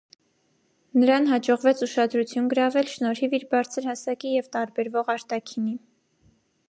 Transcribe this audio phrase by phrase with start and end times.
[1.01, 5.77] Նրան հաջողվեց ուշադրություն գրավել, շնորհիվ իր բարձր հասակի և տարբերվող արտաքինի։